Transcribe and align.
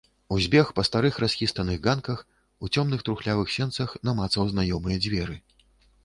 Узбег 0.35 0.69
па 0.77 0.83
старых, 0.87 1.17
расхістаных 1.23 1.77
ганках, 1.87 2.23
у 2.67 2.69
цёмных, 2.77 3.03
трухлявых 3.09 3.51
сенцах 3.57 3.93
намацаў 4.09 4.49
знаёмыя 4.53 4.97
дзверы. 5.05 5.37